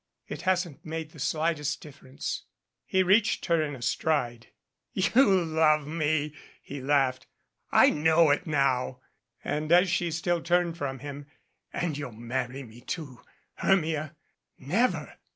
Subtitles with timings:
[0.27, 2.45] "It hasn't made the slightest difference."
[2.87, 4.47] He reached her in a stride.
[4.93, 7.27] "You love me," he laughed.
[7.71, 9.01] "I know it now."
[9.43, 11.27] 'And as she still turned from him:
[11.71, 13.21] "And you'll marry me, too,
[13.57, 14.15] Hermia."
[14.57, 15.19] "Never